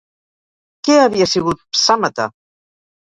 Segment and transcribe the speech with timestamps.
[0.87, 2.27] Què havia sigut Psàmate?